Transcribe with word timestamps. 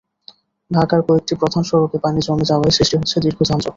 ঢাকার 0.71 1.01
কয়েকটি 1.07 1.33
প্রধান 1.41 1.63
সড়কে 1.63 1.97
পানি 2.03 2.19
জমে 2.27 2.45
যাওয়ায় 2.49 2.75
সৃষ্টি 2.77 2.95
হচ্ছে 2.97 3.17
দীর্ঘ 3.25 3.39
যানজট। 3.49 3.69